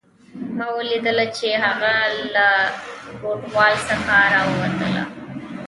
[0.57, 1.93] ما ولیدله چې هغه
[2.33, 2.47] له
[3.21, 5.03] ګودال څخه راووتله